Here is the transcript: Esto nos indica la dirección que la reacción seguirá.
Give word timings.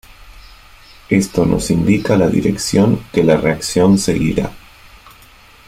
Esto 1.09 1.45
nos 1.45 1.69
indica 1.69 2.17
la 2.17 2.27
dirección 2.27 3.03
que 3.13 3.23
la 3.23 3.37
reacción 3.37 3.99
seguirá. 3.99 4.51